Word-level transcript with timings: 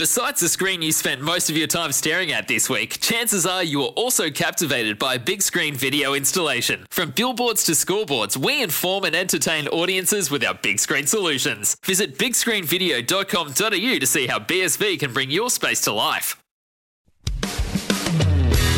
Besides 0.00 0.40
the 0.40 0.48
screen 0.48 0.80
you 0.80 0.92
spent 0.92 1.20
most 1.20 1.50
of 1.50 1.58
your 1.58 1.66
time 1.66 1.92
staring 1.92 2.32
at 2.32 2.48
this 2.48 2.70
week, 2.70 3.00
chances 3.00 3.44
are 3.44 3.62
you 3.62 3.82
are 3.82 3.88
also 3.88 4.30
captivated 4.30 4.98
by 4.98 5.16
a 5.16 5.18
big 5.18 5.42
screen 5.42 5.74
video 5.74 6.14
installation. 6.14 6.86
From 6.88 7.10
billboards 7.10 7.64
to 7.64 7.72
scoreboards, 7.72 8.34
we 8.34 8.62
inform 8.62 9.04
and 9.04 9.14
entertain 9.14 9.68
audiences 9.68 10.30
with 10.30 10.42
our 10.42 10.54
big 10.54 10.78
screen 10.78 11.04
solutions. 11.06 11.76
Visit 11.84 12.16
bigscreenvideo.com.au 12.16 13.98
to 13.98 14.06
see 14.06 14.26
how 14.26 14.38
BSV 14.38 15.00
can 15.00 15.12
bring 15.12 15.30
your 15.30 15.50
space 15.50 15.82
to 15.82 15.92
life. 15.92 16.42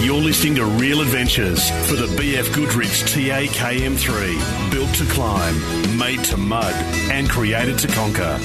You're 0.00 0.20
listening 0.20 0.56
to 0.56 0.64
Real 0.64 1.00
Adventures 1.00 1.70
for 1.88 1.94
the 1.94 2.08
BF 2.20 2.52
Goodrich 2.52 3.04
TAKM3. 3.04 4.72
Built 4.72 4.92
to 4.96 5.04
climb, 5.12 5.96
made 5.96 6.24
to 6.24 6.36
mud, 6.36 6.74
and 7.12 7.30
created 7.30 7.78
to 7.78 7.86
conquer. 7.86 8.36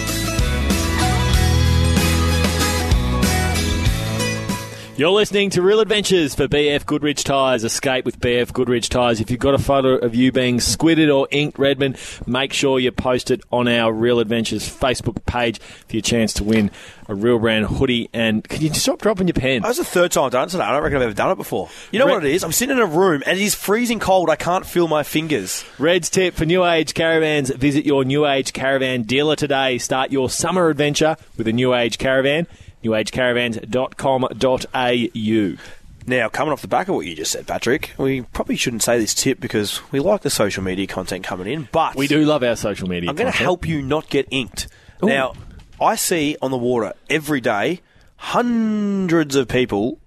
You're 4.99 5.11
listening 5.11 5.49
to 5.51 5.61
Real 5.61 5.79
Adventures 5.79 6.35
for 6.35 6.49
BF 6.49 6.85
Goodrich 6.85 7.23
Tyres. 7.23 7.63
Escape 7.63 8.03
with 8.03 8.19
BF 8.19 8.51
Goodrich 8.51 8.89
Tyres. 8.89 9.21
If 9.21 9.31
you've 9.31 9.39
got 9.39 9.53
a 9.53 9.57
photo 9.57 9.95
of 9.95 10.13
you 10.13 10.33
being 10.33 10.57
squidded 10.57 11.09
or 11.09 11.25
inked, 11.31 11.57
Redmond, 11.57 11.95
make 12.27 12.51
sure 12.51 12.81
you 12.81 12.91
post 12.91 13.31
it 13.31 13.41
on 13.49 13.69
our 13.69 13.93
Real 13.93 14.19
Adventures 14.19 14.67
Facebook 14.67 15.25
page 15.25 15.59
for 15.59 15.95
your 15.95 16.01
chance 16.01 16.33
to 16.33 16.43
win 16.43 16.69
a 17.07 17.15
Real 17.15 17.39
Brand 17.39 17.67
hoodie. 17.67 18.09
And 18.11 18.43
can 18.43 18.61
you 18.61 18.73
stop 18.73 18.99
dropping 18.99 19.29
your 19.29 19.35
pen? 19.35 19.61
That's 19.61 19.77
the 19.77 19.85
third 19.85 20.11
time 20.11 20.25
I've 20.25 20.31
done 20.33 20.49
it 20.49 20.51
today. 20.51 20.63
I 20.63 20.73
don't 20.73 20.83
reckon 20.83 20.97
I've 20.97 21.03
ever 21.03 21.13
done 21.13 21.31
it 21.31 21.37
before. 21.37 21.69
You 21.93 21.99
know 21.99 22.05
Re- 22.05 22.15
what 22.15 22.25
it 22.25 22.33
is? 22.33 22.43
I'm 22.43 22.51
sitting 22.51 22.75
in 22.75 22.83
a 22.83 22.85
room 22.85 23.23
and 23.25 23.39
it 23.39 23.41
is 23.41 23.55
freezing 23.55 23.99
cold. 23.99 24.29
I 24.29 24.35
can't 24.35 24.65
feel 24.65 24.89
my 24.89 25.03
fingers. 25.03 25.63
Red's 25.77 26.09
tip 26.09 26.33
for 26.33 26.45
New 26.45 26.65
Age 26.65 26.93
Caravans. 26.93 27.51
Visit 27.51 27.85
your 27.85 28.03
New 28.03 28.27
Age 28.27 28.51
Caravan 28.51 29.03
dealer 29.03 29.37
today. 29.37 29.77
Start 29.77 30.11
your 30.11 30.29
summer 30.29 30.67
adventure 30.67 31.15
with 31.37 31.47
a 31.47 31.53
New 31.53 31.73
Age 31.73 31.99
Caravan. 31.99 32.47
NewAgeCaravans.com.au. 32.83 35.63
Now, 36.07 36.29
coming 36.29 36.51
off 36.51 36.61
the 36.61 36.67
back 36.67 36.87
of 36.87 36.95
what 36.95 37.05
you 37.05 37.15
just 37.15 37.31
said, 37.31 37.45
Patrick, 37.45 37.91
we 37.97 38.21
probably 38.21 38.55
shouldn't 38.55 38.83
say 38.83 38.99
this 38.99 39.13
tip 39.13 39.39
because 39.39 39.81
we 39.91 39.99
like 39.99 40.21
the 40.21 40.29
social 40.29 40.63
media 40.63 40.87
content 40.87 41.23
coming 41.23 41.47
in, 41.47 41.67
but 41.71 41.95
We 41.95 42.07
do 42.07 42.23
love 42.23 42.43
our 42.43 42.55
social 42.55 42.87
media. 42.87 43.09
I'm 43.09 43.15
going 43.15 43.31
to 43.31 43.37
help 43.37 43.67
you 43.67 43.81
not 43.81 44.09
get 44.09 44.27
inked. 44.31 44.67
Now, 45.03 45.33
I 45.79 45.95
see 45.95 46.35
on 46.41 46.51
the 46.51 46.57
water 46.57 46.93
every 47.09 47.41
day 47.41 47.81
hundreds 48.17 49.35
of 49.35 49.47
people 49.47 49.99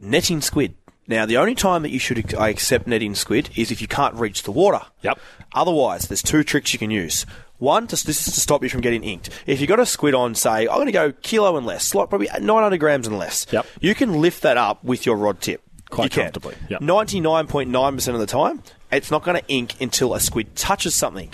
netting 0.00 0.40
squid. 0.40 0.74
Now, 1.10 1.26
the 1.26 1.38
only 1.38 1.56
time 1.56 1.82
that 1.82 1.90
you 1.90 1.98
should 1.98 2.32
I 2.36 2.50
accept 2.50 2.86
netting 2.86 3.16
squid 3.16 3.50
is 3.56 3.72
if 3.72 3.82
you 3.82 3.88
can't 3.88 4.14
reach 4.14 4.44
the 4.44 4.52
water. 4.52 4.80
Yep. 5.02 5.18
Otherwise, 5.52 6.06
there's 6.06 6.22
two 6.22 6.44
tricks 6.44 6.72
you 6.72 6.78
can 6.78 6.92
use. 6.92 7.26
One, 7.58 7.88
to, 7.88 7.96
this 8.06 8.28
is 8.28 8.34
to 8.34 8.40
stop 8.40 8.62
you 8.62 8.68
from 8.68 8.80
getting 8.80 9.02
inked. 9.02 9.28
If 9.44 9.60
you've 9.60 9.68
got 9.68 9.80
a 9.80 9.86
squid 9.86 10.14
on, 10.14 10.36
say, 10.36 10.68
I'm 10.68 10.76
going 10.76 10.86
to 10.86 10.92
go 10.92 11.10
kilo 11.10 11.56
and 11.56 11.66
less, 11.66 11.96
like 11.96 12.10
probably 12.10 12.28
900 12.40 12.78
grams 12.78 13.08
and 13.08 13.18
less, 13.18 13.44
Yep. 13.50 13.66
you 13.80 13.96
can 13.96 14.20
lift 14.20 14.42
that 14.42 14.56
up 14.56 14.84
with 14.84 15.04
your 15.04 15.16
rod 15.16 15.40
tip. 15.40 15.62
Quite 15.90 16.14
You 16.16 16.22
comfortably, 16.22 16.54
yep. 16.68 16.80
99.9% 16.80 18.14
of 18.14 18.20
the 18.20 18.26
time, 18.26 18.62
it's 18.92 19.10
not 19.10 19.24
going 19.24 19.36
to 19.40 19.48
ink 19.48 19.80
until 19.80 20.14
a 20.14 20.20
squid 20.20 20.54
touches 20.54 20.94
something. 20.94 21.32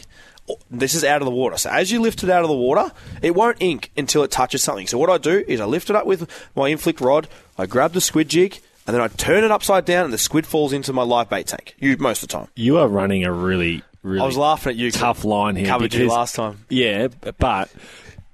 This 0.71 0.95
is 0.95 1.05
out 1.05 1.21
of 1.21 1.27
the 1.27 1.33
water. 1.33 1.59
So 1.59 1.69
as 1.69 1.93
you 1.93 2.01
lift 2.01 2.25
it 2.25 2.31
out 2.31 2.43
of 2.43 2.49
the 2.49 2.57
water, 2.57 2.93
it 3.21 3.35
won't 3.35 3.59
ink 3.61 3.91
until 3.95 4.23
it 4.23 4.31
touches 4.31 4.63
something. 4.63 4.87
So 4.87 4.97
what 4.97 5.11
I 5.11 5.19
do 5.19 5.45
is 5.47 5.61
I 5.61 5.67
lift 5.67 5.91
it 5.91 5.97
up 5.97 6.07
with 6.07 6.31
my 6.57 6.69
inflict 6.69 7.03
rod, 7.03 7.29
I 7.59 7.67
grab 7.67 7.93
the 7.93 8.01
squid 8.01 8.31
jig, 8.31 8.61
and 8.87 8.95
then 8.95 9.01
I 9.01 9.09
turn 9.09 9.45
it 9.45 9.51
upside 9.51 9.85
down 9.85 10.05
and 10.05 10.13
the 10.13 10.19
squid 10.19 10.47
falls 10.47 10.73
into 10.73 10.93
my 10.93 11.03
live 11.03 11.29
bait 11.29 11.47
tank. 11.47 11.75
You 11.79 11.97
most 11.99 12.23
of 12.23 12.29
the 12.29 12.33
time. 12.33 12.49
You 12.55 12.79
are 12.79 12.89
running 12.89 13.25
a 13.25 13.33
really, 13.33 13.83
really 14.03 14.21
I 14.21 14.27
was 14.27 14.37
laughing 14.37 14.71
at 14.71 14.77
you. 14.77 14.91
tough 14.91 15.25
line 15.25 15.57
here. 15.57 15.67
Covered 15.67 15.93
you 15.95 16.09
last 16.09 16.35
time. 16.35 16.65
Yeah, 16.69 17.09
but 17.39 17.71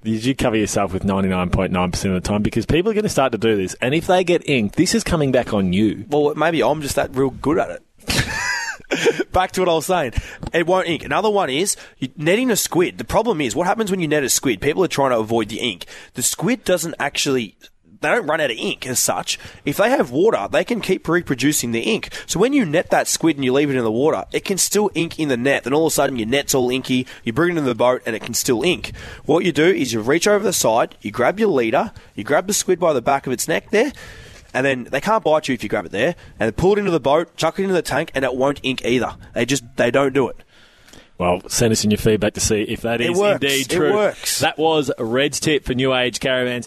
you 0.05 0.35
cover 0.35 0.57
yourself 0.57 0.93
with 0.93 1.05
99.9% 1.05 1.85
of 1.87 2.01
the 2.01 2.21
time 2.21 2.43
because 2.43 2.67
people 2.67 2.91
are 2.91 2.95
going 2.95 3.05
to 3.05 3.09
start 3.09 3.33
to 3.33 3.39
do 3.39 3.57
this. 3.57 3.75
And 3.81 3.95
if 3.95 4.07
they 4.07 4.25
get 4.25 4.49
inked, 4.49 4.77
this 4.77 4.95
is 4.95 5.05
coming 5.05 5.33
back 5.33 5.53
on 5.55 5.73
you. 5.73 6.05
Well, 6.09 6.35
maybe 6.35 6.63
I'm 6.63 6.83
just 6.83 6.97
that 6.97 7.15
real 7.15 7.31
good 7.31 7.59
at 7.59 7.71
it. 7.71 7.83
Back 9.33 9.53
to 9.53 9.63
what 9.63 9.69
I 9.71 9.75
was 9.75 9.87
saying. 9.87 10.13
It 10.53 10.67
won't 10.67 10.87
ink. 10.87 11.03
Another 11.03 11.31
one 11.31 11.49
is 11.49 11.77
netting 12.17 12.51
a 12.51 12.57
squid. 12.57 12.99
The 12.99 13.05
problem 13.05 13.41
is 13.41 13.57
what 13.57 13.67
happens 13.67 13.91
when 13.91 14.01
you 14.01 14.09
net 14.09 14.23
a 14.23 14.29
squid? 14.29 14.61
People 14.61 14.85
are 14.85 14.89
trying 14.89 15.13
to 15.13 15.19
avoid 15.19 15.49
the 15.49 15.61
ink. 15.61 15.87
The 16.15 16.23
squid 16.23 16.65
doesn't 16.65 16.95
actually. 16.99 17.57
They 18.03 18.09
don't 18.11 18.27
run 18.27 18.41
out 18.41 18.51
of 18.51 18.57
ink 18.57 18.87
as 18.87 18.99
such. 19.01 19.39
If 19.65 19.77
they 19.79 19.91
have 19.91 20.11
water, 20.11 20.49
they 20.51 20.65
can 20.65 20.81
keep 20.81 21.09
reproducing 21.09 21.73
the 21.73 21.81
ink. 21.81 22.11
So 22.27 22.39
when 22.41 22.53
you 22.53 22.65
net 22.67 22.91
that 22.91 23.09
squid 23.09 23.37
and 23.37 23.45
you 23.45 23.53
leave 23.53 23.71
it 23.71 23.77
in 23.77 23.85
the 23.85 23.91
water, 23.91 24.25
it 24.33 24.45
can 24.45 24.59
still 24.59 24.91
ink 24.95 25.19
in 25.19 25.29
the 25.29 25.37
net. 25.37 25.65
Then 25.65 25.73
all 25.73 25.87
of 25.87 25.93
a 25.93 25.95
sudden 25.95 26.17
your 26.19 26.29
net's 26.29 26.55
all 26.55 26.71
inky. 26.71 27.07
You 27.25 27.33
bring 27.33 27.53
it 27.57 27.59
in 27.59 27.65
the 27.65 27.75
boat 27.75 28.03
and 28.05 28.15
it 28.15 28.23
can 28.23 28.35
still 28.35 28.63
ink. 28.63 28.93
What 29.25 29.45
you 29.45 29.53
do 29.53 29.65
is 29.67 29.93
you 29.93 30.01
reach 30.01 30.27
over 30.29 30.45
the 30.45 30.53
side, 30.53 30.97
you 31.01 31.11
grab 31.11 31.39
your 31.41 31.49
leader, 31.49 31.93
you 32.15 32.25
grab 32.25 32.47
the 32.47 32.53
squid 32.55 32.79
by 32.79 32.93
the 32.93 33.01
back 33.03 33.27
of 33.27 33.33
its 33.33 33.47
neck 33.49 33.71
there, 33.71 33.93
and 34.53 34.67
then 34.67 34.85
they 34.85 35.01
can't 35.01 35.25
bite 35.25 35.49
you 35.49 35.55
if 35.55 35.63
you 35.63 35.69
grab 35.69 35.87
it 35.87 35.93
there, 35.93 36.15
and 36.39 36.57
pull 36.57 36.73
it 36.75 36.79
into 36.79 36.91
the 36.91 37.01
boat, 37.01 37.35
chuck 37.37 37.59
it 37.59 37.63
into 37.63 37.75
the 37.75 37.83
tank, 37.83 38.11
and 38.15 38.25
it 38.25 38.35
won't 38.35 38.61
ink 38.63 38.85
either. 38.85 39.15
They 39.35 39.47
just 39.47 39.65
they 39.77 39.91
don't 39.91 40.13
do 40.13 40.29
it. 40.29 40.37
Well, 41.19 41.41
send 41.49 41.71
us 41.73 41.85
in 41.85 41.91
your 41.93 41.99
feedback 41.99 42.35
to 42.35 42.41
see 42.41 42.63
if 42.63 42.81
that 42.83 43.01
is 43.01 43.07
It 43.07 43.13
is 43.13 43.19
works. 43.19 43.45
indeed 43.45 43.73
It 43.73 43.77
true. 43.77 43.95
works. 43.95 44.41
That 44.41 44.59
was 44.59 44.91
Red's 44.99 45.39
tip 45.39 45.65
for 45.65 45.73
New 45.75 45.95
Age 45.95 46.19
Caravans. 46.19 46.67